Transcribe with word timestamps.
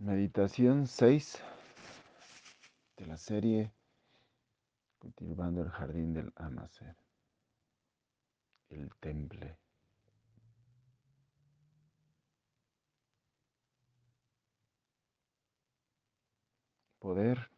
Meditación 0.00 0.86
6 0.86 1.42
de 2.96 3.04
la 3.04 3.18
serie 3.18 3.70
Cultivando 4.98 5.60
el 5.60 5.68
Jardín 5.68 6.14
del 6.14 6.32
Amacer, 6.36 6.96
el 8.70 8.94
temple. 8.94 9.58
Poder 16.98 17.50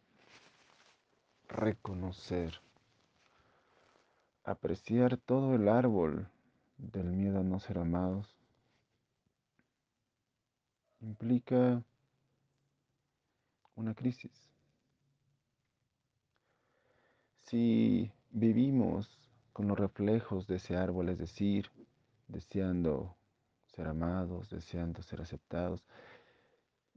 reconocer, 1.47 2.61
apreciar 4.43 5.17
todo 5.17 5.55
el 5.55 5.69
árbol 5.69 6.27
del 6.77 7.07
miedo 7.07 7.39
a 7.39 7.45
no 7.45 7.61
ser 7.61 7.79
amados 7.79 8.37
implica 11.03 11.85
una 13.83 13.95
crisis. 13.95 14.31
Si 17.45 18.11
vivimos 18.31 19.19
con 19.53 19.69
los 19.69 19.79
reflejos 19.79 20.47
de 20.47 20.57
ese 20.57 20.77
árbol, 20.77 21.09
es 21.09 21.19
decir, 21.19 21.71
deseando 22.29 23.17
ser 23.75 23.89
amados, 23.89 24.49
deseando 24.51 25.03
ser 25.03 25.21
aceptados, 25.21 25.85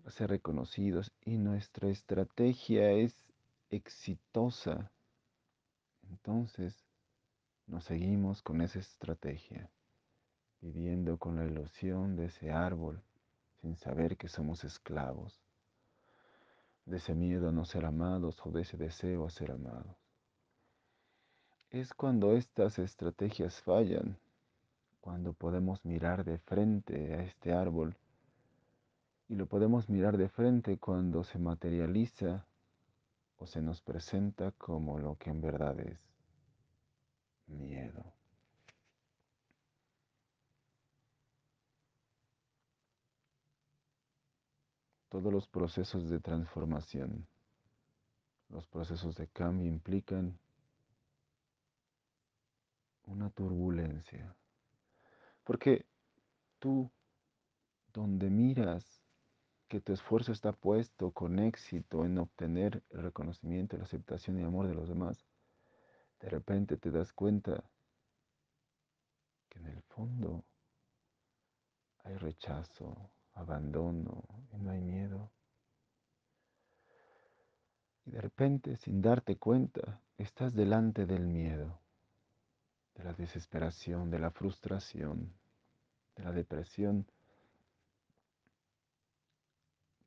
ser 0.08 0.30
reconocidos, 0.30 1.11
y 1.25 1.38
nuestra 1.38 1.89
estrategia 1.89 2.91
es 2.91 3.25
exitosa, 3.72 4.91
entonces 6.09 6.86
nos 7.66 7.83
seguimos 7.83 8.44
con 8.44 8.61
esa 8.61 8.80
estrategia, 8.80 9.72
viviendo 10.61 11.17
con 11.17 11.36
la 11.36 11.45
ilusión 11.45 12.16
de 12.16 12.25
ese 12.25 12.52
árbol, 12.52 13.02
sin 13.61 13.75
saber 13.75 14.16
que 14.16 14.30
somos 14.30 14.63
esclavos 14.63 15.45
de 16.85 16.98
ese 16.98 17.16
miedo 17.16 17.49
a 17.49 17.52
no 17.52 17.66
ser 17.66 17.85
amados 17.85 18.39
o 18.45 18.52
de 18.52 18.61
ese 18.61 18.78
deseo 18.78 19.25
a 19.25 19.30
ser 19.30 19.52
amados. 19.52 19.95
Es 21.69 21.94
cuando 21.94 22.36
estas 22.36 22.80
estrategias 22.80 23.61
fallan, 23.61 24.17
cuando 25.02 25.33
podemos 25.33 25.83
mirar 25.83 26.23
de 26.23 26.38
frente 26.38 27.13
a 27.13 27.23
este 27.23 27.53
árbol 27.53 27.95
y 29.28 29.36
lo 29.36 29.47
podemos 29.47 29.89
mirar 29.89 30.17
de 30.17 30.30
frente 30.30 30.78
cuando 30.78 31.23
se 31.23 31.39
materializa 31.39 32.45
o 33.38 33.45
se 33.45 33.61
nos 33.61 33.81
presenta 33.81 34.52
como 34.52 34.97
lo 35.00 35.16
que 35.17 35.30
en 35.30 35.41
verdad 35.41 35.80
es 35.80 36.00
miedo. 37.47 38.14
Todos 45.16 45.31
los 45.31 45.47
procesos 45.47 46.09
de 46.09 46.19
transformación, 46.19 47.25
los 48.49 48.67
procesos 48.67 49.16
de 49.16 49.30
cambio 49.30 49.66
implican 49.66 50.38
una 53.05 53.30
turbulencia. 53.30 54.35
Porque 55.45 55.85
tú, 56.59 56.91
donde 57.94 58.30
miras 58.30 59.02
que 59.69 59.80
tu 59.80 59.94
esfuerzo 59.94 60.33
está 60.33 60.52
puesto 60.52 61.11
con 61.11 61.39
éxito 61.39 62.03
en 62.03 62.17
obtener 62.17 62.83
el 62.89 63.03
reconocimiento, 63.03 63.77
la 63.77 63.85
aceptación 63.85 64.38
y 64.38 64.44
amor 64.44 64.67
de 64.67 64.75
los 64.75 64.89
demás, 64.89 65.25
de 66.19 66.27
repente 66.27 66.75
te 66.75 66.91
das 66.91 67.13
cuenta 67.13 67.63
que 69.47 69.59
en 69.59 69.67
el 69.67 69.81
fondo 69.83 70.44
hay 72.03 72.17
rechazo, 72.17 73.11
abandono 73.36 74.23
y 74.53 74.58
no 74.58 74.72
hay 74.72 74.81
miedo. 74.81 75.31
Y 78.05 78.11
de 78.11 78.22
repente, 78.22 78.75
sin 78.78 79.02
darte 79.02 79.38
cuenta, 79.38 80.02
estás 80.17 80.53
delante 80.53 81.05
del 81.05 81.28
miedo, 81.28 81.80
de 82.96 83.03
la 83.03 83.13
desesperación, 83.13 84.09
de 84.09 84.19
la 84.19 84.31
frustración, 84.31 85.34
de 86.16 86.23
la 86.23 86.31
depresión. 86.31 87.06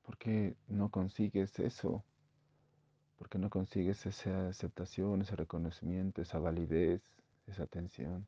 ¿Por 0.02 0.16
qué 0.16 0.56
no 0.68 0.90
consigues 0.90 1.58
eso? 1.58 2.04
¿Por 3.18 3.28
qué 3.28 3.38
no 3.38 3.50
consigues 3.50 4.06
esa 4.06 4.48
aceptación, 4.48 5.22
ese 5.22 5.34
reconocimiento, 5.34 6.22
esa 6.22 6.38
validez, 6.38 7.02
esa 7.46 7.64
atención? 7.64 8.26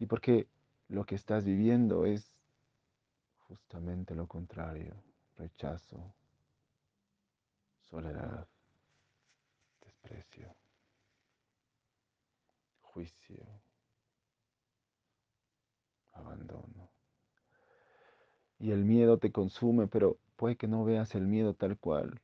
Y 0.00 0.06
porque 0.06 0.48
lo 0.88 1.06
que 1.06 1.14
estás 1.14 1.44
viviendo 1.44 2.04
es 2.04 2.32
justamente 3.48 4.14
lo 4.14 4.26
contrario, 4.26 4.94
rechazo, 5.36 6.14
soledad, 7.80 8.46
desprecio, 9.80 10.54
juicio, 12.82 13.46
abandono. 16.12 16.90
Y 18.58 18.72
el 18.72 18.84
miedo 18.84 19.18
te 19.18 19.32
consume, 19.32 19.86
pero 19.86 20.18
puede 20.36 20.56
que 20.56 20.68
no 20.68 20.84
veas 20.84 21.14
el 21.14 21.26
miedo 21.26 21.54
tal 21.54 21.78
cual. 21.78 22.20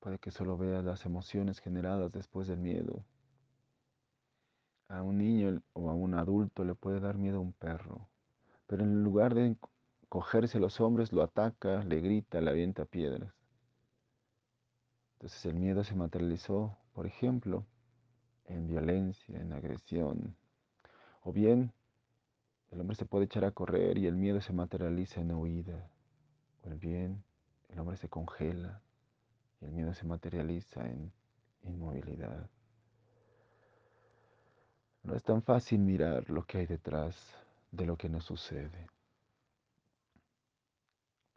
Puede 0.00 0.18
que 0.18 0.30
solo 0.30 0.58
veas 0.58 0.84
las 0.84 1.06
emociones 1.06 1.60
generadas 1.60 2.12
después 2.12 2.48
del 2.48 2.58
miedo. 2.58 3.04
A 4.88 5.02
un 5.02 5.18
niño 5.18 5.62
o 5.72 5.90
a 5.90 5.94
un 5.94 6.14
adulto 6.14 6.64
le 6.64 6.74
puede 6.74 7.00
dar 7.00 7.16
miedo 7.16 7.38
a 7.38 7.40
un 7.40 7.52
perro, 7.52 8.08
pero 8.66 8.82
en 8.84 9.02
lugar 9.04 9.34
de 9.34 9.56
cogerse 10.08 10.58
a 10.58 10.60
los 10.60 10.80
hombres, 10.80 11.12
lo 11.12 11.22
ataca, 11.22 11.84
le 11.84 12.00
grita, 12.00 12.40
le 12.40 12.50
avienta 12.50 12.84
piedras. 12.84 13.32
Entonces 15.14 15.44
el 15.46 15.54
miedo 15.54 15.84
se 15.84 15.94
materializó, 15.94 16.76
por 16.92 17.06
ejemplo, 17.06 17.66
en 18.44 18.66
violencia, 18.66 19.38
en 19.40 19.52
agresión. 19.52 20.36
O 21.22 21.32
bien, 21.32 21.72
el 22.70 22.80
hombre 22.80 22.96
se 22.96 23.04
puede 23.04 23.24
echar 23.24 23.44
a 23.44 23.50
correr 23.50 23.98
y 23.98 24.06
el 24.06 24.16
miedo 24.16 24.40
se 24.40 24.52
materializa 24.52 25.20
en 25.20 25.32
huida. 25.32 25.90
O 26.64 26.70
bien, 26.70 27.24
el 27.68 27.78
hombre 27.78 27.96
se 27.96 28.08
congela 28.08 28.80
y 29.60 29.64
el 29.64 29.72
miedo 29.72 29.92
se 29.94 30.06
materializa 30.06 30.86
en 30.86 31.12
inmovilidad. 31.64 32.48
No 35.02 35.14
es 35.14 35.22
tan 35.22 35.42
fácil 35.42 35.80
mirar 35.80 36.28
lo 36.30 36.44
que 36.44 36.58
hay 36.58 36.66
detrás 36.66 37.16
de 37.70 37.86
lo 37.86 37.96
que 37.96 38.08
nos 38.08 38.24
sucede. 38.24 38.86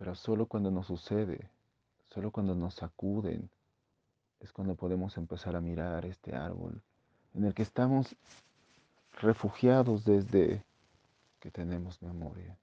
Pero 0.02 0.16
solo 0.16 0.48
cuando 0.48 0.72
nos 0.72 0.88
sucede, 0.88 1.48
solo 2.10 2.32
cuando 2.32 2.56
nos 2.56 2.74
sacuden, 2.74 3.52
es 4.40 4.52
cuando 4.52 4.74
podemos 4.74 5.16
empezar 5.16 5.56
a 5.56 5.62
mirar 5.62 6.08
este 6.08 6.36
árbol 6.36 6.82
en 7.36 7.46
el 7.46 7.54
que 7.54 7.62
estamos 7.62 8.16
refugiados 9.22 10.04
desde 10.04 10.66
que 11.40 11.52
tenemos 11.52 12.02
memoria. 12.02 12.58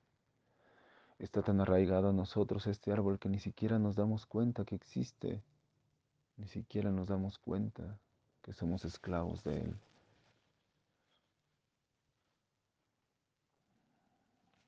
Está 1.20 1.40
tan 1.40 1.60
arraigado 1.60 2.08
a 2.08 2.12
nosotros 2.12 2.66
este 2.66 2.90
árbol 2.90 3.20
que 3.20 3.28
ni 3.28 3.38
siquiera 3.38 3.78
nos 3.78 3.94
damos 3.94 4.26
cuenta 4.26 4.64
que 4.64 4.74
existe, 4.74 5.40
ni 6.38 6.48
siquiera 6.48 6.90
nos 6.90 7.06
damos 7.06 7.38
cuenta 7.38 8.00
que 8.42 8.52
somos 8.52 8.84
esclavos 8.84 9.44
de 9.44 9.60
él. 9.60 9.76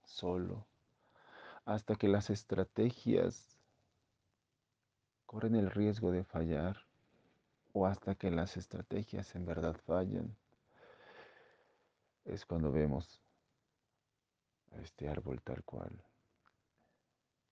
Solo 0.05 0.70
hasta 1.65 1.95
que 1.95 2.09
las 2.09 2.31
estrategias 2.31 3.57
corren 5.27 5.55
el 5.55 5.71
riesgo 5.71 6.11
de 6.11 6.25
fallar 6.25 6.85
o 7.73 7.87
hasta 7.87 8.15
que 8.15 8.31
las 8.31 8.57
estrategias 8.57 9.35
en 9.35 9.47
verdad 9.47 9.77
fallan, 9.87 10.37
es 12.25 12.45
cuando 12.45 12.73
vemos 12.73 13.23
a 14.73 14.81
este 14.81 15.09
árbol 15.09 15.41
tal 15.43 15.63
cual. 15.65 16.03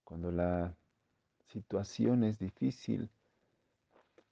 Cuando 0.05 0.33
la 0.33 0.75
situación 1.47 2.25
es 2.25 2.39
difícil, 2.39 3.11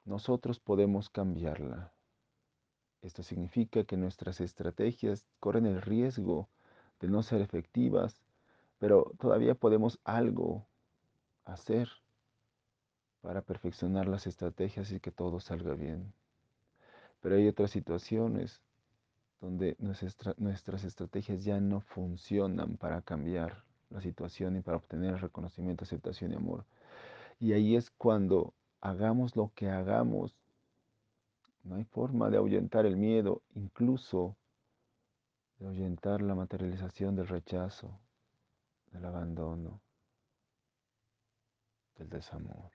nosotros 0.05 0.59
podemos 0.59 1.09
cambiarla. 1.11 1.93
Esto 3.03 3.23
significa 3.23 3.85
que 3.85 3.97
nuestras 3.97 4.41
estrategias 4.41 5.27
corren 5.39 5.67
el 5.67 5.83
riesgo 5.83 6.49
de 7.01 7.09
no 7.09 7.23
ser 7.23 7.41
efectivas 7.43 8.26
pero 8.79 9.13
todavía 9.19 9.55
podemos 9.55 9.99
algo 10.05 10.67
hacer 11.45 11.89
para 13.21 13.43
perfeccionar 13.43 14.07
las 14.07 14.27
estrategias 14.27 14.93
y 14.93 15.01
que 15.01 15.11
todo 15.11 15.41
salga 15.41 15.75
bien. 15.75 16.13
Pero 17.21 17.37
hay 17.37 17.49
otras 17.49 17.71
situaciones 17.71 18.61
donde 19.41 19.77
nuestras 19.79 20.85
estrategias 20.85 21.45
ya 21.45 21.61
no 21.61 21.81
funcionan 21.81 22.77
para 22.77 23.03
cambiar 23.03 23.65
la 23.91 24.01
situación 24.01 24.57
y 24.57 24.61
para 24.61 24.77
obtener 24.77 25.21
reconocimiento, 25.21 25.85
aceptación 25.85 26.33
y 26.33 26.37
amor. 26.37 26.65
Y 27.39 27.53
ahí 27.53 27.77
es 27.77 27.91
cuando 27.91 28.55
hagamos 28.81 29.37
lo 29.37 29.53
que 29.55 29.69
hagamos, 29.69 30.35
no 31.65 31.77
hay 31.77 31.85
forma 31.85 32.31
de 32.31 32.37
ahuyentar 32.37 32.87
el 32.87 32.97
miedo, 32.97 33.43
incluso 33.55 34.37
de 35.59 35.67
ahuyentar 35.67 36.23
la 36.23 36.35
materialización 36.35 37.17
del 37.17 37.29
rechazo, 37.29 37.99
el 38.93 39.05
abandono. 39.05 39.81
del 41.99 42.09
desamor. 42.09 42.71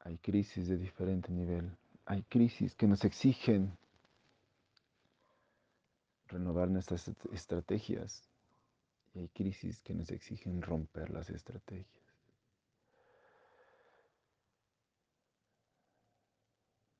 Hay 0.00 0.18
crisis 0.18 0.68
de 0.68 0.78
diferente 0.78 1.32
nivel. 1.32 1.76
Hay 2.06 2.22
crisis 2.24 2.74
que 2.74 2.86
nos 2.86 3.04
exigen 3.04 3.76
renovar 6.28 6.68
nuestras 6.68 7.08
estrategias 7.32 8.22
y 9.14 9.20
hay 9.20 9.28
crisis 9.28 9.80
que 9.80 9.94
nos 9.94 10.10
exigen 10.10 10.62
romper 10.62 11.10
las 11.10 11.28
estrategias. 11.30 12.05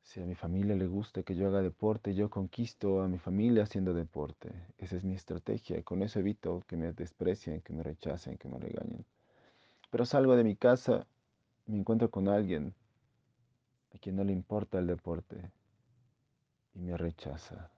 Si 0.07 0.21
a 0.21 0.25
mi 0.25 0.37
familia 0.37 0.77
le 0.77 0.87
gusta 0.87 1.25
que 1.25 1.35
yo 1.35 1.49
haga 1.49 1.61
deporte, 1.61 2.15
yo 2.15 2.31
conquisto 2.31 3.03
a 3.03 3.09
mi 3.09 3.19
familia 3.19 3.65
haciendo 3.65 3.93
deporte. 3.93 4.53
Esa 4.79 4.95
es 4.95 5.03
mi 5.03 5.17
estrategia 5.17 5.77
y 5.79 5.83
con 5.83 6.01
eso 6.01 6.21
evito 6.21 6.63
que 6.69 6.77
me 6.77 6.93
desprecien, 6.93 7.61
que 7.61 7.73
me 7.73 7.83
rechacen, 7.83 8.39
que 8.39 8.49
me 8.49 8.57
regañen. 8.57 9.05
Pero 9.91 10.07
salgo 10.07 10.37
de 10.37 10.45
mi 10.45 10.55
casa, 10.55 11.09
me 11.67 11.79
encuentro 11.79 12.09
con 12.09 12.29
alguien 12.29 12.73
a 13.93 13.99
quien 13.99 14.15
no 14.15 14.23
le 14.23 14.33
importa 14.33 14.79
el 14.79 14.87
deporte 14.87 15.51
y 16.75 16.83
me 16.83 16.97
rechaza. 16.97 17.69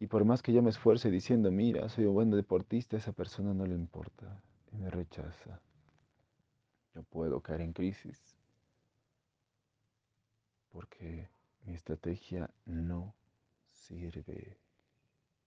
Y 0.00 0.06
por 0.06 0.24
más 0.24 0.42
que 0.42 0.54
yo 0.54 0.62
me 0.62 0.70
esfuerce 0.70 1.10
diciendo, 1.10 1.50
mira, 1.50 1.86
soy 1.90 2.06
un 2.06 2.14
buen 2.14 2.30
deportista, 2.30 2.96
esa 2.96 3.12
persona 3.12 3.52
no 3.52 3.66
le 3.66 3.74
importa 3.74 4.40
y 4.72 4.78
me 4.78 4.88
rechaza. 4.88 5.60
Yo 6.94 7.02
puedo 7.02 7.42
caer 7.42 7.60
en 7.60 7.74
crisis 7.74 8.33
porque 10.74 11.28
mi 11.64 11.74
estrategia 11.74 12.50
no 12.66 13.14
sirve, 13.70 14.58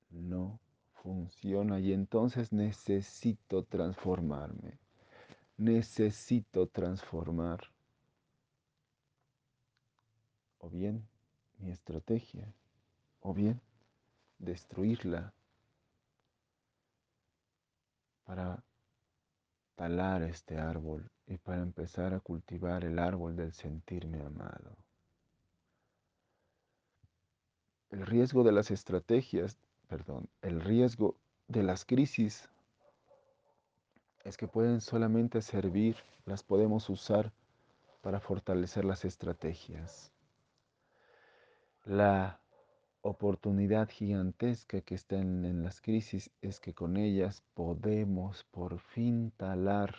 no 0.10 0.58
funciona 0.94 1.82
y 1.82 1.92
entonces 1.92 2.54
necesito 2.54 3.64
transformarme, 3.64 4.80
necesito 5.58 6.68
transformar 6.68 7.60
o 10.60 10.70
bien 10.70 11.06
mi 11.60 11.72
estrategia 11.72 12.48
o 13.20 13.34
bien 13.34 13.60
destruirla 14.40 15.34
para 18.24 18.64
talar 19.76 20.24
este 20.24 20.58
árbol 20.58 21.12
y 21.26 21.38
para 21.38 21.62
empezar 21.62 22.14
a 22.14 22.22
cultivar 22.22 22.86
el 22.86 22.98
árbol 22.98 23.36
del 23.36 23.52
sentirme 23.52 24.22
amado. 24.22 24.87
El 27.89 28.06
riesgo 28.06 28.44
de 28.44 28.51
las 28.51 28.69
estrategias, 28.69 29.57
perdón, 29.88 30.30
el 30.42 30.60
riesgo 30.62 31.16
de 31.48 31.63
las 31.63 31.86
crisis 31.86 32.50
es 34.25 34.36
que 34.36 34.48
pueden 34.48 34.81
solamente 34.81 35.42
servir, 35.42 35.95
las 36.25 36.44
podemos 36.44 36.89
usar 36.89 37.31
para 38.01 38.19
fortalecer 38.19 38.84
las 38.84 39.06
estrategias. 39.06 40.12
La 41.86 42.42
oportunidad 43.01 43.90
gigantesca 43.90 44.81
que 44.81 44.95
está 44.95 45.16
en, 45.16 45.63
las 45.63 45.80
crisis 45.80 46.30
es 46.42 46.60
que 46.60 46.74
con 46.74 46.98
ellas 46.98 47.42
podemos 47.54 48.44
por 48.51 48.80
fin 48.80 49.31
talar, 49.38 49.95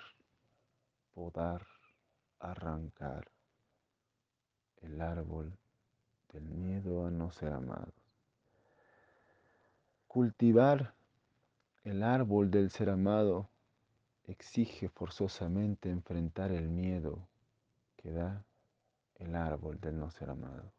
podar, 1.14 1.67
arrancar 2.38 3.31
el 4.82 5.00
árbol 5.00 5.58
del 6.33 6.45
miedo 6.49 7.07
a 7.07 7.11
no 7.11 7.31
ser 7.33 7.53
amados. 7.53 7.95
Cultivar 10.07 10.95
el 11.85 12.03
árbol 12.03 12.51
del 12.51 12.71
ser 12.71 12.91
amado 12.91 13.49
exige 14.25 14.89
forzosamente 14.89 15.91
enfrentar 15.91 16.53
el 16.53 16.69
miedo 16.69 17.27
que 17.97 18.13
da 18.13 18.45
el 19.17 19.35
árbol 19.35 19.81
del 19.81 19.99
no 19.99 20.11
ser 20.11 20.31
amado. 20.31 20.71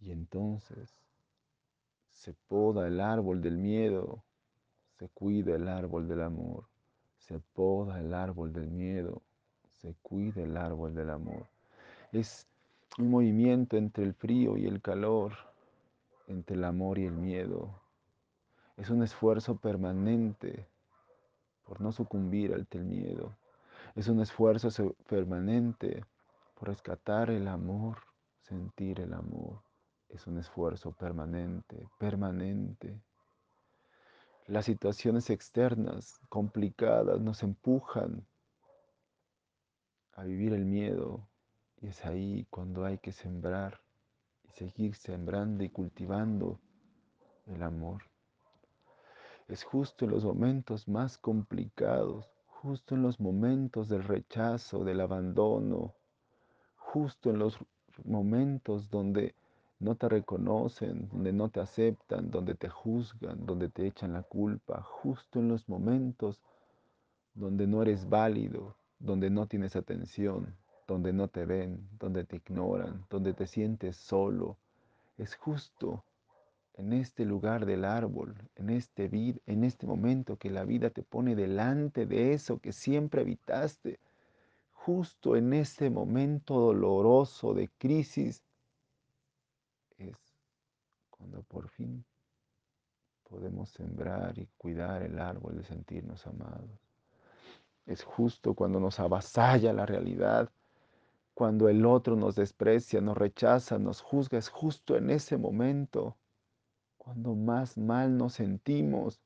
Y 0.00 0.12
entonces 0.12 0.94
se 2.10 2.34
poda 2.48 2.86
el 2.86 3.00
árbol 3.00 3.40
del 3.42 3.58
miedo, 3.58 4.22
se 4.98 5.08
cuida 5.08 5.56
el 5.56 5.68
árbol 5.68 6.08
del 6.08 6.22
amor, 6.22 6.66
se 7.18 7.40
poda 7.40 8.00
el 8.00 8.14
árbol 8.14 8.52
del 8.52 8.70
miedo, 8.70 9.22
se 9.72 9.94
cuida 10.02 10.42
el 10.42 10.56
árbol 10.56 10.94
del 10.94 11.10
amor. 11.10 11.46
Es 12.12 12.46
un 12.98 13.10
movimiento 13.10 13.76
entre 13.76 14.04
el 14.04 14.14
frío 14.14 14.56
y 14.56 14.66
el 14.66 14.80
calor, 14.80 15.32
entre 16.28 16.56
el 16.56 16.64
amor 16.64 16.98
y 16.98 17.06
el 17.06 17.12
miedo. 17.12 17.80
Es 18.76 18.90
un 18.90 19.02
esfuerzo 19.02 19.56
permanente 19.56 20.68
por 21.64 21.80
no 21.80 21.92
sucumbir 21.92 22.54
ante 22.54 22.78
el 22.78 22.84
miedo. 22.84 23.36
Es 23.94 24.08
un 24.08 24.20
esfuerzo 24.20 24.94
permanente 25.08 26.04
por 26.54 26.68
rescatar 26.68 27.30
el 27.30 27.48
amor, 27.48 27.98
sentir 28.42 29.00
el 29.00 29.12
amor. 29.12 29.62
Es 30.08 30.26
un 30.26 30.38
esfuerzo 30.38 30.92
permanente, 30.92 31.88
permanente. 31.98 33.00
Las 34.46 34.66
situaciones 34.66 35.30
externas 35.30 36.20
complicadas 36.28 37.20
nos 37.20 37.42
empujan 37.42 38.26
a 40.12 40.22
vivir 40.22 40.52
el 40.52 40.64
miedo, 40.64 41.26
y 41.80 41.88
es 41.88 42.04
ahí 42.04 42.46
cuando 42.50 42.84
hay 42.84 42.98
que 42.98 43.12
sembrar 43.12 43.80
y 44.44 44.50
seguir 44.52 44.94
sembrando 44.94 45.64
y 45.64 45.68
cultivando 45.68 46.58
el 47.46 47.62
amor. 47.62 48.02
Es 49.48 49.64
justo 49.64 50.04
en 50.04 50.12
los 50.12 50.24
momentos 50.24 50.88
más 50.88 51.18
complicados, 51.18 52.30
justo 52.46 52.94
en 52.94 53.02
los 53.02 53.20
momentos 53.20 53.88
del 53.88 54.02
rechazo, 54.02 54.84
del 54.84 55.00
abandono, 55.00 55.94
justo 56.76 57.30
en 57.30 57.38
los 57.38 57.58
momentos 58.04 58.88
donde 58.88 59.34
no 59.80 59.96
te 59.96 60.08
reconocen, 60.08 61.08
donde 61.10 61.32
no 61.32 61.50
te 61.50 61.60
aceptan, 61.60 62.30
donde 62.30 62.54
te 62.54 62.70
juzgan, 62.70 63.44
donde 63.44 63.68
te 63.68 63.86
echan 63.86 64.14
la 64.14 64.22
culpa, 64.22 64.80
justo 64.82 65.40
en 65.40 65.48
los 65.48 65.68
momentos 65.68 66.40
donde 67.34 67.66
no 67.66 67.82
eres 67.82 68.08
válido, 68.08 68.76
donde 68.98 69.28
no 69.28 69.46
tienes 69.46 69.76
atención, 69.76 70.56
donde 70.86 71.12
no 71.12 71.28
te 71.28 71.44
ven, 71.44 71.88
donde 71.98 72.24
te 72.24 72.36
ignoran, 72.36 73.06
donde 73.10 73.32
te 73.32 73.46
sientes 73.46 73.96
solo. 73.96 74.58
Es 75.16 75.36
justo 75.36 76.04
en 76.74 76.92
este 76.92 77.24
lugar 77.24 77.66
del 77.66 77.84
árbol, 77.84 78.34
en 78.56 78.70
este, 78.70 79.08
vid 79.08 79.38
en 79.46 79.64
este 79.64 79.86
momento 79.86 80.36
que 80.36 80.50
la 80.50 80.64
vida 80.64 80.90
te 80.90 81.02
pone 81.02 81.36
delante 81.36 82.06
de 82.06 82.32
eso 82.32 82.58
que 82.58 82.72
siempre 82.72 83.22
evitaste. 83.22 84.00
Justo 84.72 85.36
en 85.36 85.52
ese 85.52 85.88
momento 85.88 86.58
doloroso 86.58 87.54
de 87.54 87.70
crisis 87.78 88.42
es 89.96 90.16
cuando 91.10 91.42
por 91.42 91.68
fin 91.68 92.04
podemos 93.22 93.70
sembrar 93.70 94.38
y 94.38 94.46
cuidar 94.58 95.02
el 95.02 95.18
árbol 95.18 95.56
de 95.56 95.64
sentirnos 95.64 96.26
amados. 96.26 96.70
Es 97.86 98.02
justo 98.02 98.54
cuando 98.54 98.80
nos 98.80 98.98
avasalla 99.00 99.72
la 99.72 99.86
realidad 99.86 100.50
cuando 101.34 101.68
el 101.68 101.84
otro 101.84 102.16
nos 102.16 102.36
desprecia, 102.36 103.00
nos 103.00 103.16
rechaza, 103.18 103.78
nos 103.78 104.00
juzga, 104.00 104.38
es 104.38 104.48
justo 104.48 104.96
en 104.96 105.10
ese 105.10 105.36
momento 105.36 106.16
cuando 106.96 107.34
más 107.34 107.76
mal 107.76 108.16
nos 108.16 108.34
sentimos. 108.34 109.20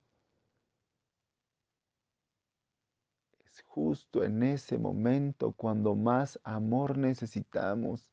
Es 3.44 3.62
justo 3.62 4.24
en 4.24 4.42
ese 4.42 4.78
momento 4.78 5.52
cuando 5.52 5.94
más 5.94 6.40
amor 6.42 6.96
necesitamos. 6.96 8.10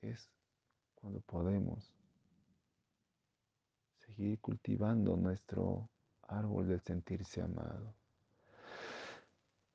Es 0.00 0.30
cuando 0.94 1.20
podemos 1.20 1.94
seguir 3.98 4.40
cultivando 4.40 5.16
nuestro 5.16 5.88
árbol 6.22 6.68
de 6.68 6.78
sentirse 6.78 7.42
amado. 7.42 7.94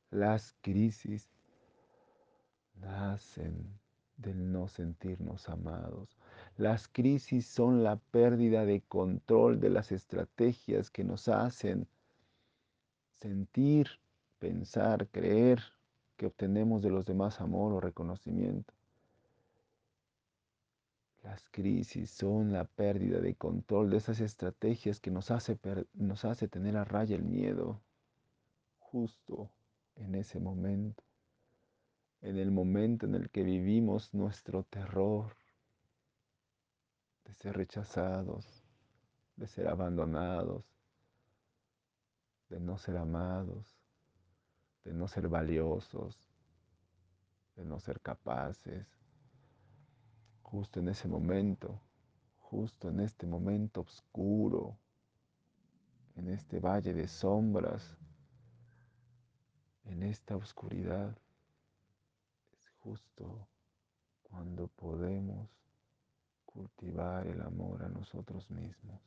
Las 0.10 0.55
crisis 0.62 1.29
nacen 2.81 3.79
del 4.17 4.51
no 4.51 4.67
sentirnos 4.67 5.50
amados. 5.50 6.17
Las 6.57 6.88
crisis 6.88 7.48
son 7.48 7.83
la 7.83 7.95
pérdida 7.95 8.65
de 8.65 8.81
control 8.81 9.59
de 9.59 9.69
las 9.69 9.91
estrategias 9.91 10.89
que 10.89 11.03
nos 11.03 11.27
hacen 11.29 11.88
sentir, 13.13 13.88
pensar, 14.39 15.07
creer 15.07 15.62
que 16.17 16.25
obtenemos 16.25 16.81
de 16.81 16.89
los 16.89 17.05
demás 17.05 17.39
amor 17.39 17.74
o 17.74 17.79
reconocimiento. 17.79 18.74
Las 21.24 21.48
crisis 21.50 22.09
son 22.12 22.51
la 22.51 22.65
pérdida 22.65 23.19
de 23.19 23.36
control 23.36 23.89
de 23.89 23.98
esas 23.98 24.19
estrategias 24.19 25.00
que 25.00 25.12
nos 25.12 25.31
hace, 25.31 25.57
nos 25.93 26.25
hace 26.25 26.48
tener 26.48 26.75
a 26.77 26.86
raya 26.86 27.15
el 27.15 27.24
miedo 27.24 27.79
justo 28.79 29.50
en 29.95 30.15
ese 30.15 30.39
momento 30.39 31.03
en 32.21 32.38
el 32.38 32.51
momento 32.51 33.05
en 33.05 33.15
el 33.15 33.29
que 33.29 33.43
vivimos 33.43 34.13
nuestro 34.13 34.63
terror 34.63 35.35
de 37.25 37.33
ser 37.33 37.55
rechazados, 37.55 38.63
de 39.35 39.47
ser 39.47 39.67
abandonados, 39.67 40.65
de 42.49 42.59
no 42.59 42.77
ser 42.77 42.97
amados, 42.97 43.79
de 44.83 44.93
no 44.93 45.07
ser 45.07 45.29
valiosos, 45.29 46.17
de 47.55 47.63
no 47.63 47.79
ser 47.79 48.01
capaces. 48.01 48.88
Justo 50.41 50.79
en 50.79 50.89
ese 50.89 51.07
momento, 51.07 51.79
justo 52.39 52.89
en 52.89 52.99
este 52.99 53.27
momento 53.27 53.81
oscuro, 53.81 54.77
en 56.15 56.29
este 56.29 56.59
valle 56.59 56.93
de 56.93 57.07
sombras, 57.07 57.97
en 59.85 60.03
esta 60.03 60.35
oscuridad, 60.35 61.15
justo 62.89 63.48
cuando 64.24 64.67
podemos 64.67 65.48
cultivar 66.46 67.27
el 67.27 67.39
amor 67.41 67.84
a 67.84 67.89
nosotros 67.89 68.50
mismos. 68.50 69.00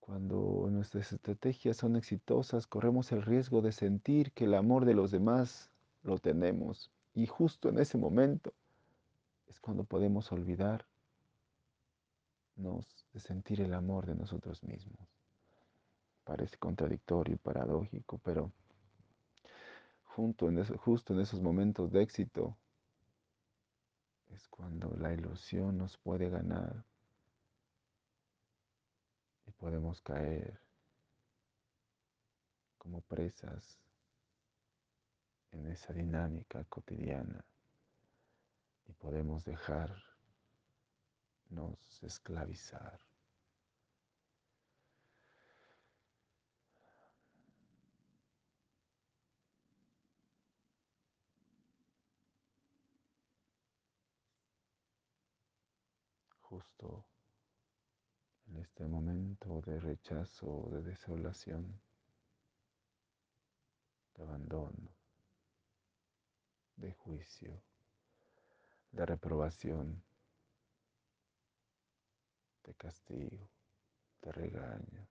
Cuando 0.00 0.68
nuestras 0.70 1.12
estrategias 1.12 1.76
son 1.76 1.96
exitosas, 1.96 2.66
corremos 2.66 3.12
el 3.12 3.22
riesgo 3.22 3.60
de 3.60 3.72
sentir 3.72 4.32
que 4.32 4.44
el 4.44 4.54
amor 4.54 4.86
de 4.86 4.94
los 4.94 5.10
demás 5.10 5.70
lo 6.02 6.18
tenemos. 6.18 6.90
Y 7.12 7.26
justo 7.26 7.68
en 7.68 7.78
ese 7.78 7.98
momento 7.98 8.54
es 9.48 9.60
cuando 9.60 9.84
podemos 9.84 10.32
olvidarnos 10.32 10.86
de 12.56 13.20
sentir 13.20 13.60
el 13.60 13.74
amor 13.74 14.06
de 14.06 14.14
nosotros 14.14 14.62
mismos. 14.64 15.19
Parece 16.30 16.58
contradictorio 16.58 17.34
y 17.34 17.38
paradójico, 17.38 18.18
pero 18.18 18.52
en 20.16 20.64
justo 20.76 21.12
en 21.12 21.20
esos 21.20 21.40
momentos 21.40 21.90
de 21.90 22.02
éxito 22.02 22.56
es 24.28 24.46
cuando 24.46 24.94
la 24.96 25.12
ilusión 25.12 25.76
nos 25.76 25.98
puede 25.98 26.30
ganar 26.30 26.84
y 29.44 29.50
podemos 29.50 30.00
caer 30.02 30.60
como 32.78 33.00
presas 33.00 33.80
en 35.50 35.66
esa 35.66 35.92
dinámica 35.92 36.62
cotidiana 36.68 37.44
y 38.86 38.92
podemos 38.92 39.44
dejarnos 39.44 40.06
esclavizar. 42.02 43.09
Justo 56.50 57.04
en 58.48 58.56
este 58.56 58.84
momento 58.84 59.60
de 59.60 59.78
rechazo, 59.78 60.68
de 60.72 60.82
desolación, 60.82 61.80
de 64.16 64.22
abandono, 64.24 64.90
de 66.74 66.92
juicio, 66.92 67.62
de 68.90 69.06
reprobación, 69.06 70.02
de 72.64 72.74
castigo, 72.74 73.48
de 74.22 74.32
regaño, 74.32 75.06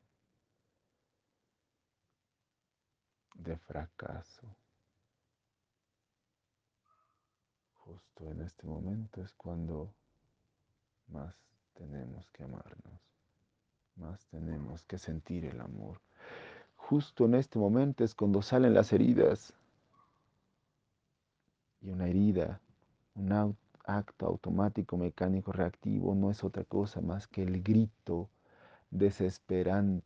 de 3.36 3.58
fracaso. 3.58 4.58
Justo 7.76 8.30
en 8.30 8.42
este 8.42 8.68
momento 8.68 9.24
es 9.24 9.32
cuando 9.32 9.96
más 11.10 11.36
tenemos 11.74 12.30
que 12.32 12.44
amarnos, 12.44 13.00
más 13.96 14.26
tenemos 14.28 14.84
que 14.84 14.98
sentir 14.98 15.46
el 15.46 15.62
amor. 15.62 16.00
Justo 16.76 17.26
en 17.26 17.36
este 17.36 17.60
momento 17.60 18.04
es 18.04 18.16
cuando 18.16 18.42
salen 18.42 18.74
las 18.74 18.92
heridas. 18.94 19.54
Y 21.82 21.92
una 21.92 22.08
herida, 22.08 22.60
un 23.16 23.56
acto 23.86 24.26
automático, 24.26 24.98
mecánico, 24.98 25.52
reactivo, 25.52 26.14
no 26.16 26.32
es 26.32 26.44
otra 26.44 26.64
cosa 26.66 27.00
más 27.00 27.28
que 27.28 27.44
el 27.44 27.62
grito 27.64 28.30
desesperado, 28.92 30.02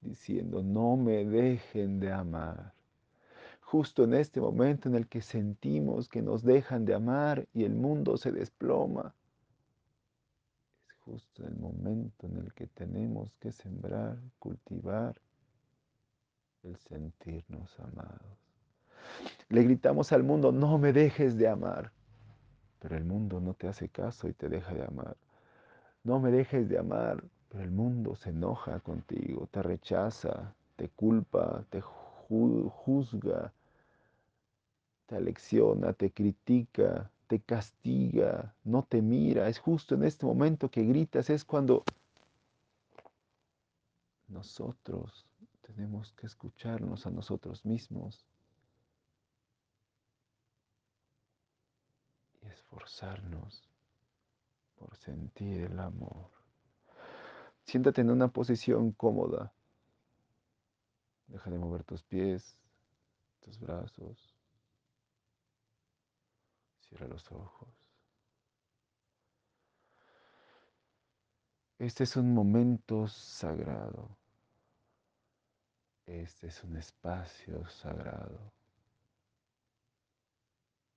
diciendo, 0.00 0.62
no 0.62 0.96
me 0.96 1.24
dejen 1.24 2.00
de 2.00 2.12
amar 2.12 2.75
justo 3.76 4.04
en 4.04 4.14
este 4.14 4.40
momento 4.40 4.88
en 4.88 4.94
el 4.94 5.06
que 5.06 5.20
sentimos 5.20 6.08
que 6.08 6.22
nos 6.22 6.42
dejan 6.42 6.86
de 6.86 6.94
amar 6.94 7.46
y 7.52 7.64
el 7.64 7.74
mundo 7.74 8.16
se 8.16 8.32
desploma. 8.32 9.14
Es 10.88 10.94
justo 11.00 11.46
el 11.46 11.54
momento 11.56 12.26
en 12.26 12.38
el 12.38 12.54
que 12.54 12.68
tenemos 12.68 13.34
que 13.38 13.52
sembrar, 13.52 14.16
cultivar 14.38 15.20
el 16.62 16.74
sentirnos 16.78 17.78
amados. 17.80 18.38
Le 19.50 19.62
gritamos 19.62 20.10
al 20.12 20.22
mundo, 20.22 20.52
no 20.52 20.78
me 20.78 20.94
dejes 20.94 21.36
de 21.36 21.46
amar, 21.46 21.92
pero 22.78 22.96
el 22.96 23.04
mundo 23.04 23.40
no 23.40 23.52
te 23.52 23.68
hace 23.68 23.90
caso 23.90 24.26
y 24.26 24.32
te 24.32 24.48
deja 24.48 24.72
de 24.72 24.84
amar. 24.84 25.18
No 26.02 26.18
me 26.18 26.30
dejes 26.30 26.66
de 26.66 26.78
amar, 26.78 27.22
pero 27.50 27.62
el 27.62 27.72
mundo 27.72 28.16
se 28.16 28.30
enoja 28.30 28.80
contigo, 28.80 29.46
te 29.50 29.62
rechaza, 29.62 30.54
te 30.76 30.88
culpa, 30.88 31.62
te 31.68 31.82
juzga, 31.82 33.52
te 35.06 35.16
alecciona, 35.16 35.92
te 35.92 36.10
critica, 36.12 37.10
te 37.26 37.40
castiga, 37.40 38.54
no 38.64 38.82
te 38.82 39.02
mira. 39.02 39.48
Es 39.48 39.58
justo 39.58 39.94
en 39.94 40.04
este 40.04 40.26
momento 40.26 40.70
que 40.70 40.84
gritas, 40.84 41.30
es 41.30 41.44
cuando 41.44 41.84
nosotros 44.28 45.26
tenemos 45.62 46.12
que 46.12 46.26
escucharnos 46.26 47.06
a 47.06 47.10
nosotros 47.10 47.64
mismos 47.64 48.24
y 52.42 52.48
esforzarnos 52.48 53.68
por 54.76 54.96
sentir 54.96 55.62
el 55.62 55.78
amor. 55.78 56.30
Siéntate 57.64 58.00
en 58.02 58.10
una 58.10 58.28
posición 58.28 58.92
cómoda. 58.92 59.52
Deja 61.26 61.50
de 61.50 61.58
mover 61.58 61.82
tus 61.82 62.04
pies, 62.04 62.56
tus 63.40 63.58
brazos. 63.58 64.35
Cierra 66.88 67.08
los 67.08 67.30
ojos. 67.32 67.68
Este 71.78 72.04
es 72.04 72.16
un 72.16 72.32
momento 72.32 73.06
sagrado. 73.06 74.16
Este 76.06 76.46
es 76.46 76.64
un 76.64 76.76
espacio 76.76 77.68
sagrado. 77.68 78.52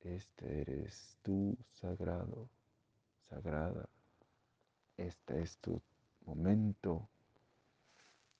Este 0.01 0.62
eres 0.62 1.17
tú 1.22 1.58
sagrado, 1.74 2.48
sagrada. 3.27 3.89
Este 4.96 5.41
es 5.41 5.58
tu 5.58 5.81
momento 6.25 7.10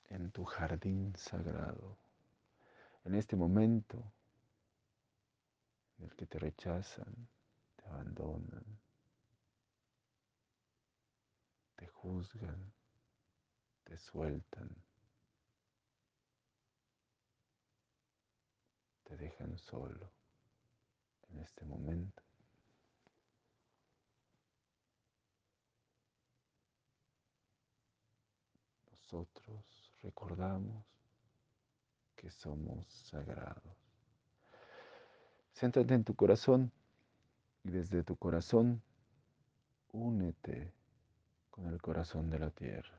en 0.10 0.32
tu 0.32 0.46
jardín 0.46 1.14
sagrado. 1.18 1.98
En 3.04 3.16
este 3.16 3.36
momento 3.36 4.02
en 5.98 6.06
el 6.06 6.16
que 6.16 6.26
te 6.26 6.40
rechazan, 6.40 7.28
abandonan, 7.90 8.80
te 11.76 11.88
juzgan, 11.88 12.74
te 13.84 13.98
sueltan, 13.98 14.70
te 19.04 19.18
dejan 19.18 19.58
solo 19.58 20.12
en 21.30 21.40
este 21.40 21.66
momento. 21.66 22.24
Nosotros 28.92 29.96
recordamos 30.04 30.86
que 32.16 32.30
somos 32.30 32.88
sagrados. 33.10 33.78
Céntrate 35.54 35.96
en 35.96 36.04
tu 36.04 36.16
corazón 36.16 36.72
y 37.64 37.72
desde 37.72 38.04
tu 38.04 38.16
corazón 38.16 38.82
únete 39.92 40.74
con 41.50 41.68
el 41.68 41.82
corazón 41.82 42.30
de 42.30 42.40
la 42.40 42.50
tierra. 42.52 42.99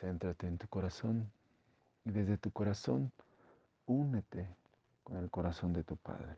Céntrate 0.00 0.46
en 0.46 0.58
tu 0.58 0.68
corazón 0.68 1.30
y 2.04 2.10
desde 2.10 2.36
tu 2.36 2.50
corazón 2.50 3.12
únete 3.86 4.46
con 5.02 5.16
el 5.16 5.30
corazón 5.30 5.72
de 5.72 5.84
tu 5.84 5.96
Padre. 5.96 6.36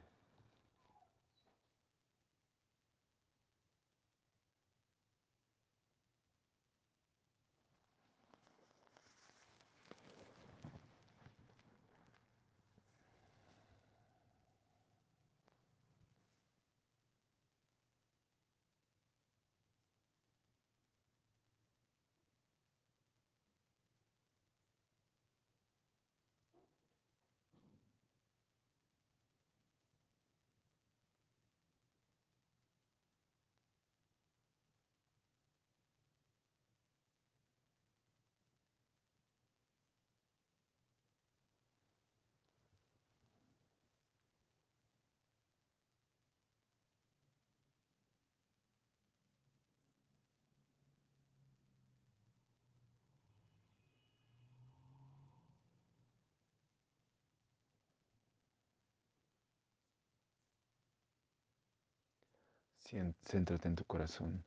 Céntrate 62.91 63.69
en 63.69 63.77
tu 63.77 63.85
corazón. 63.85 64.43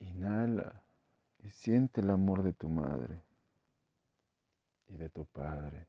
Inhala 0.00 0.82
y 1.44 1.50
siente 1.50 2.00
el 2.00 2.10
amor 2.10 2.42
de 2.42 2.52
tu 2.52 2.68
madre 2.68 3.22
y 4.88 4.96
de 4.96 5.08
tu 5.08 5.24
padre 5.26 5.86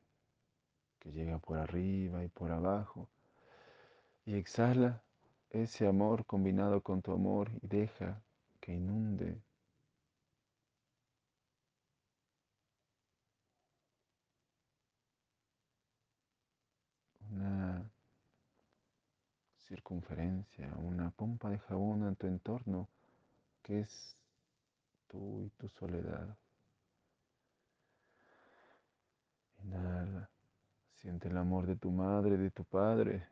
que 0.99 1.11
llega 1.11 1.39
por 1.39 1.57
arriba 1.57 2.23
y 2.23 2.27
por 2.27 2.51
abajo. 2.51 3.09
Y 4.25 4.35
exhala 4.35 5.01
ese 5.49 5.87
amor 5.87 6.25
combinado 6.25 6.81
con 6.81 7.01
tu 7.01 7.11
amor 7.11 7.49
y 7.63 7.67
deja 7.67 8.21
que 8.59 8.73
inunde 8.73 9.41
una 17.31 17.89
circunferencia, 19.67 20.73
una 20.77 21.11
pompa 21.11 21.49
de 21.49 21.59
jabón 21.59 22.07
en 22.07 22.15
tu 22.15 22.27
entorno 22.27 22.87
que 23.61 23.81
es 23.81 24.15
tú 25.07 25.43
y 25.43 25.49
tu 25.51 25.67
soledad. 25.67 26.37
Inhala, 29.63 30.29
siente 30.93 31.27
el 31.27 31.37
amor 31.37 31.65
de 31.67 31.75
tu 31.75 31.91
madre, 31.91 32.37
de 32.37 32.51
tu 32.51 32.63
padre 32.63 33.27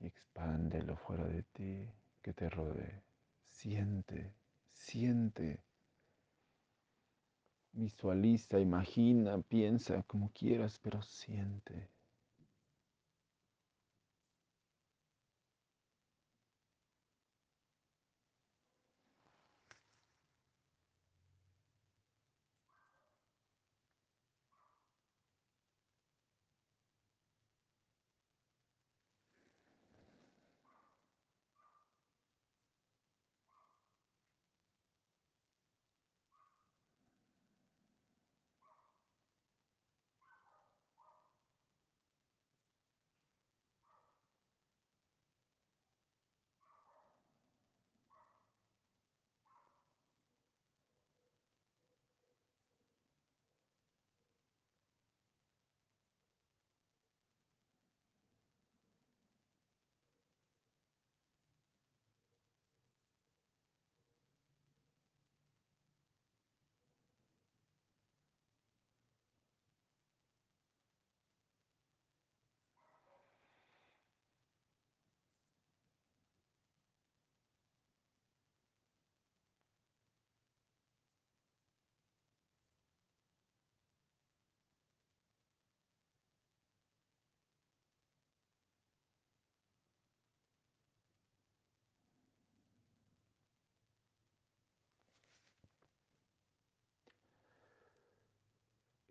y 0.00 0.06
expándelo 0.06 0.96
fuera 0.96 1.26
de 1.26 1.42
ti, 1.42 1.90
que 2.22 2.32
te 2.32 2.48
rodee. 2.48 3.02
Siente, 3.48 4.32
siente. 4.72 5.60
Visualiza, 7.72 8.60
imagina, 8.60 9.40
piensa 9.42 10.02
como 10.04 10.30
quieras, 10.32 10.78
pero 10.80 11.02
siente. 11.02 11.88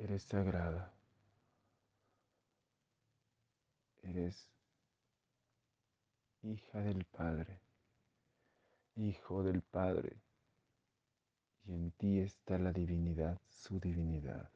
Eres 0.04 0.24
sagrada. 0.24 0.92
Eres 4.02 4.50
hija 6.42 6.82
del 6.82 7.06
Padre, 7.06 7.58
hijo 8.98 9.44
del 9.44 9.62
Padre, 9.62 10.18
y 11.64 11.74
en 11.74 11.92
ti 11.92 12.20
está 12.20 12.58
la 12.58 12.74
divinidad, 12.74 13.40
su 13.48 13.80
divinidad. 13.80 14.50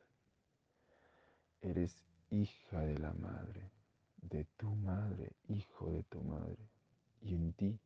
Eres 1.61 2.03
hija 2.29 2.81
de 2.81 2.99
la 2.99 3.13
Madre, 3.13 3.71
de 4.17 4.43
tu 4.57 4.75
Madre, 4.75 5.31
hijo 5.47 5.89
de 5.91 6.03
tu 6.03 6.19
Madre, 6.23 6.67
y 7.21 7.35
en 7.35 7.53
ti 7.53 7.79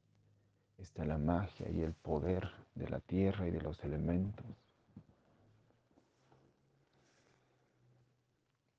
está 0.80 1.06
la 1.06 1.20
magia 1.20 1.70
y 1.70 1.82
el 1.82 1.94
poder 1.94 2.50
de 2.74 2.90
la 2.90 3.02
tierra 3.02 3.48
y 3.48 3.52
de 3.52 3.62
los 3.62 3.84
elementos. 3.84 4.71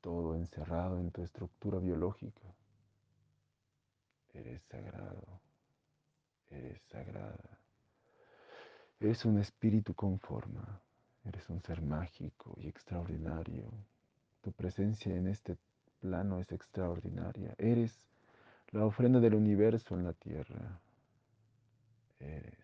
Todo 0.03 0.35
encerrado 0.35 0.99
en 0.99 1.11
tu 1.11 1.23
estructura 1.23 1.79
biológica. 1.79 2.43
Eres 4.35 4.63
sagrado, 4.65 5.41
eres 6.51 6.83
sagrada. 6.83 7.59
Eres 8.99 9.25
un 9.25 9.39
espíritu 9.39 9.95
con 9.95 10.19
forma, 10.19 10.83
eres 11.25 11.49
un 11.49 11.63
ser 11.63 11.81
mágico 11.83 12.57
y 12.61 12.69
extraordinario. 12.69 13.73
Tu 14.43 14.53
presencia 14.53 15.15
en 15.15 15.29
este 15.29 15.57
plano 16.01 16.41
es 16.41 16.51
extraordinaria. 16.51 17.55
Eres 17.57 18.09
la 18.73 18.85
ofrenda 18.85 19.21
del 19.21 19.35
universo 19.35 19.95
en 19.95 20.05
la 20.05 20.13
tierra. 20.15 20.81
Eres. 22.19 22.62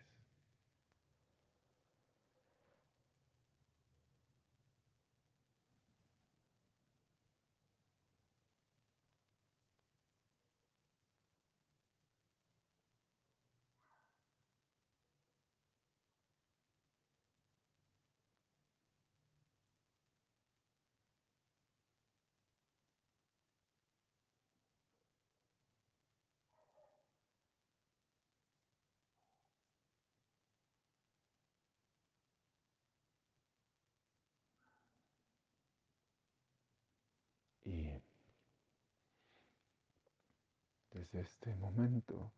Desde 40.99 41.21
este 41.21 41.55
momento 41.55 42.33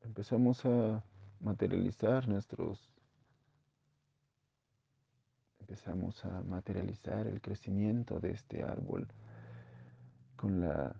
empezamos 0.00 0.64
a 0.64 1.04
materializar 1.40 2.26
nuestros, 2.26 2.90
empezamos 5.60 6.24
a 6.24 6.40
materializar 6.40 7.26
el 7.26 7.42
crecimiento 7.42 8.18
de 8.18 8.30
este 8.30 8.62
árbol 8.62 9.06
con 10.36 10.60
la 10.60 10.98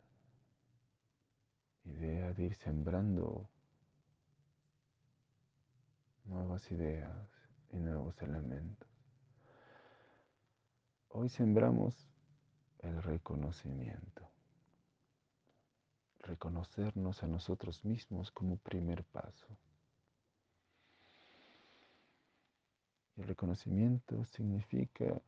idea 1.84 2.32
de 2.34 2.44
ir 2.44 2.54
sembrando 2.56 3.48
nuevas 6.26 6.70
ideas 6.72 7.26
y 7.70 7.78
nuevos 7.78 8.20
elementos. 8.20 8.88
Hoy 11.08 11.30
sembramos 11.30 12.10
el 12.80 13.02
reconocimiento. 13.02 14.35
Reconocernos 16.26 17.22
a 17.22 17.28
nosotros 17.28 17.84
mismos 17.84 18.32
como 18.32 18.56
primer 18.56 19.04
paso. 19.04 19.46
El 23.16 23.28
reconocimiento 23.28 24.24
significa 24.24 25.22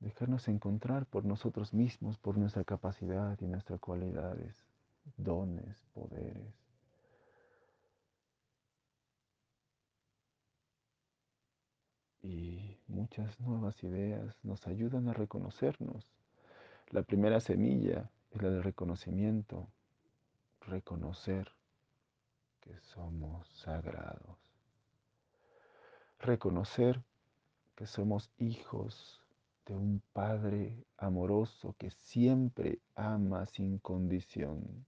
dejarnos 0.00 0.48
encontrar 0.48 1.04
por 1.04 1.26
nosotros 1.26 1.74
mismos, 1.74 2.16
por 2.16 2.38
nuestra 2.38 2.64
capacidad 2.64 3.38
y 3.42 3.46
nuestras 3.46 3.78
cualidades, 3.78 4.56
dones, 5.18 5.84
poderes. 5.92 6.54
Y 12.22 12.78
muchas 12.88 13.38
nuevas 13.38 13.84
ideas 13.84 14.34
nos 14.42 14.66
ayudan 14.66 15.08
a 15.08 15.12
reconocernos. 15.12 16.10
La 16.88 17.02
primera 17.02 17.38
semilla 17.40 18.10
es 18.30 18.40
la 18.40 18.48
del 18.48 18.62
reconocimiento, 18.62 19.68
reconocer 20.66 21.52
que 22.60 22.78
somos 22.78 23.48
sagrados, 23.48 24.38
reconocer 26.18 27.02
que 27.74 27.86
somos 27.86 28.30
hijos 28.38 29.20
de 29.66 29.74
un 29.74 30.02
Padre 30.12 30.84
amoroso 30.96 31.74
que 31.78 31.90
siempre 31.90 32.80
ama 32.94 33.46
sin 33.46 33.78
condición, 33.78 34.86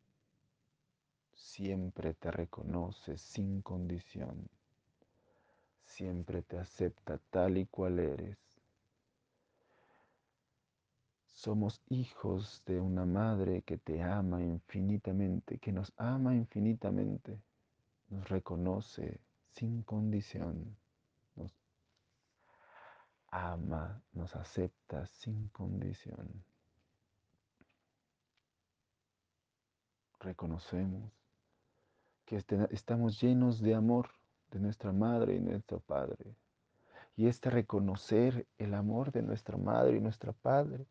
siempre 1.34 2.14
te 2.14 2.30
reconoce 2.30 3.16
sin 3.18 3.62
condición. 3.62 4.48
Siempre 5.84 6.42
te 6.42 6.58
acepta 6.58 7.18
tal 7.30 7.58
y 7.58 7.66
cual 7.66 8.00
eres. 8.00 8.53
Somos 11.34 11.82
hijos 11.88 12.62
de 12.64 12.80
una 12.80 13.04
madre 13.04 13.62
que 13.62 13.76
te 13.76 14.00
ama 14.00 14.40
infinitamente, 14.40 15.58
que 15.58 15.72
nos 15.72 15.92
ama 15.96 16.32
infinitamente, 16.32 17.42
nos 18.08 18.28
reconoce 18.28 19.20
sin 19.50 19.82
condición, 19.82 20.76
nos 21.34 21.52
ama, 23.28 24.00
nos 24.12 24.36
acepta 24.36 25.06
sin 25.06 25.48
condición. 25.48 26.44
Reconocemos 30.20 31.12
que 32.26 32.36
este, 32.36 32.68
estamos 32.70 33.20
llenos 33.20 33.60
de 33.60 33.74
amor 33.74 34.08
de 34.52 34.60
nuestra 34.60 34.92
madre 34.92 35.34
y 35.34 35.40
nuestro 35.40 35.80
padre. 35.80 36.36
Y 37.16 37.26
este 37.26 37.50
reconocer 37.50 38.46
el 38.56 38.72
amor 38.72 39.10
de 39.10 39.22
nuestra 39.22 39.58
madre 39.58 39.96
y 39.96 40.00
nuestro 40.00 40.32
padre 40.32 40.86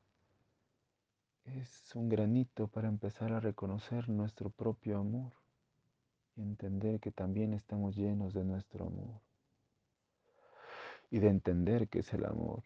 es 1.46 1.96
un 1.96 2.10
granito 2.10 2.68
para 2.68 2.88
empezar 2.88 3.34
a 3.34 3.40
reconocer 3.40 4.10
nuestro 4.10 4.50
propio 4.50 5.00
amor 5.00 5.34
y 6.36 6.42
entender 6.42 7.00
que 7.00 7.12
también 7.12 7.54
estamos 7.54 7.96
llenos 7.96 8.34
de 8.34 8.44
nuestro 8.44 8.88
amor. 8.88 9.22
Y 11.12 11.20
de 11.20 11.30
entender 11.30 11.88
que 11.90 12.00
es 12.00 12.12
el 12.14 12.26
amor. 12.26 12.64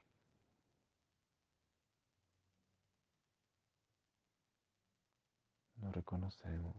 No 5.82 5.92
reconocemos. 5.92 6.76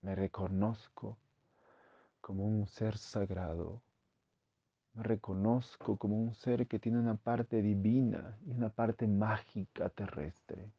Me 0.00 0.14
reconozco 0.14 1.18
como 2.20 2.44
un 2.46 2.66
ser 2.66 2.96
sagrado. 2.96 3.82
Me 4.94 5.02
reconozco 5.02 5.96
como 5.98 6.16
un 6.16 6.34
ser 6.34 6.66
que 6.66 6.78
tiene 6.78 6.98
una 6.98 7.16
parte 7.16 7.60
divina 7.60 8.38
y 8.46 8.52
una 8.52 8.70
parte 8.70 9.06
mágica 9.06 9.90
terrestre. 9.90 10.72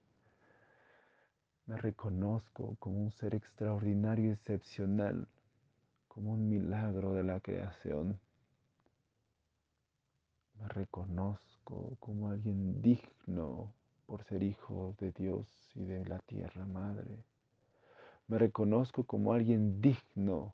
Me 1.72 1.78
reconozco 1.78 2.76
como 2.80 3.02
un 3.02 3.12
ser 3.14 3.34
extraordinario 3.34 4.26
y 4.26 4.34
excepcional, 4.34 5.26
como 6.10 6.34
un 6.34 6.50
milagro 6.50 7.14
de 7.14 7.24
la 7.24 7.40
creación. 7.40 8.20
Me 10.60 10.68
reconozco 10.68 11.96
como 12.02 12.30
alguien 12.30 12.82
digno 12.82 13.72
por 14.06 14.22
ser 14.26 14.44
hijo 14.44 14.96
de 15.00 15.14
Dios 15.14 15.48
y 15.74 15.86
de 15.86 16.04
la 16.04 16.20
tierra 16.20 16.66
madre. 16.66 17.24
Me 18.28 18.38
reconozco 18.38 19.06
como 19.06 19.32
alguien 19.32 19.80
digno 19.80 20.54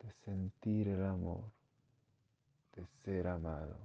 de 0.00 0.10
sentir 0.24 0.88
el 0.88 1.04
amor, 1.04 1.52
de 2.74 2.86
ser 3.04 3.28
amado. 3.28 3.76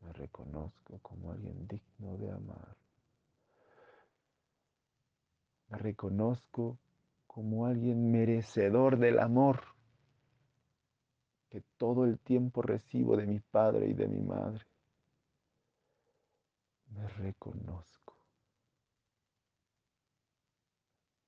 Me 0.00 0.14
reconozco 0.14 0.98
como 1.02 1.30
alguien 1.30 1.68
digno 1.68 2.16
de 2.16 2.30
amar. 2.30 2.85
Me 5.68 5.78
reconozco 5.78 6.78
como 7.26 7.66
alguien 7.66 8.10
merecedor 8.10 8.98
del 8.98 9.18
amor 9.18 9.62
que 11.50 11.62
todo 11.76 12.04
el 12.04 12.18
tiempo 12.18 12.62
recibo 12.62 13.16
de 13.16 13.26
mi 13.26 13.40
padre 13.40 13.88
y 13.88 13.94
de 13.94 14.08
mi 14.08 14.20
madre. 14.20 14.64
Me 16.88 17.06
reconozco. 17.08 18.16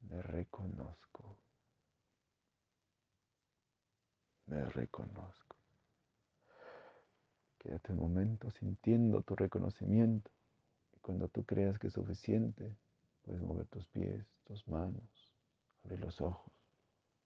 Me 0.08 0.22
reconozco. 0.22 1.08
me 4.48 4.64
reconozco. 4.64 5.56
Quédate 7.58 7.92
un 7.92 7.98
momento 7.98 8.50
sintiendo 8.50 9.22
tu 9.22 9.36
reconocimiento 9.36 10.30
y 10.96 11.00
cuando 11.00 11.28
tú 11.28 11.44
creas 11.44 11.78
que 11.78 11.88
es 11.88 11.92
suficiente, 11.92 12.76
puedes 13.28 13.42
mover 13.42 13.66
tus 13.66 13.86
pies, 13.88 14.26
tus 14.44 14.66
manos, 14.68 15.04
abrir 15.84 16.00
los 16.00 16.18
ojos, 16.22 16.50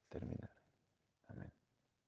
terminar. 0.09 0.51
Amén. 1.29 1.53